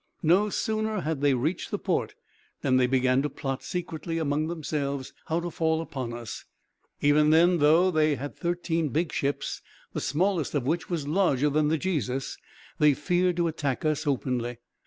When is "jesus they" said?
11.77-12.95